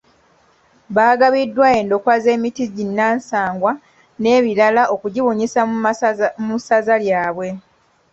Bagabiddwa 0.97 1.67
endokwa 1.79 2.13
z’emiti 2.23 2.63
ginnansangwa 2.75 3.71
n’ebibala 4.21 4.83
okugibunyisa 4.93 5.59
mu 6.45 6.55
ssaza 6.61 6.95
lyabwe. 7.03 7.47